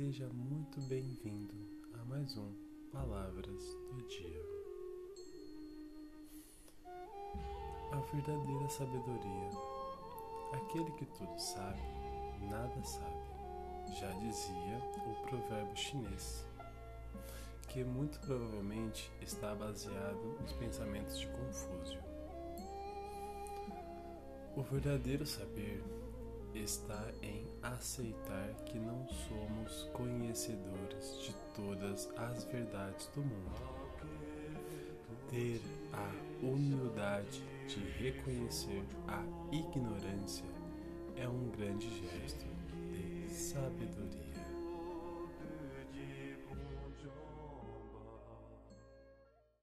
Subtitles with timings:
[0.00, 1.54] Seja muito bem-vindo
[1.92, 2.54] a mais um
[2.90, 4.42] Palavras do Dia.
[7.92, 9.50] A verdadeira sabedoria.
[10.54, 11.82] Aquele que tudo sabe,
[12.48, 14.00] nada sabe.
[14.00, 16.46] Já dizia o provérbio chinês,
[17.68, 22.02] que muito provavelmente está baseado nos pensamentos de Confúcio.
[24.56, 25.84] O verdadeiro saber
[26.54, 33.80] está em aceitar que não somos conhecedores de todas as verdades do mundo.
[35.28, 35.60] Ter
[35.92, 39.22] a humildade de reconhecer a
[39.54, 40.44] ignorância
[41.16, 42.46] é um grande gesto
[42.90, 44.39] de sabedoria.